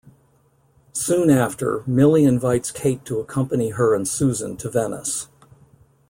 Soon 0.93 1.29
after 1.29 1.83
Milly 1.85 2.23
invites 2.25 2.71
Kate 2.71 3.05
to 3.05 3.19
accompany 3.19 3.69
her 3.69 3.93
and 3.93 4.07
Susan 4.07 4.57
to 4.57 4.67
Venice. 4.67 5.27